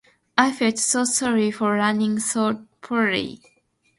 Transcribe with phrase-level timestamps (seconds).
[0.35, 3.39] I felt so sorry for running so poorly.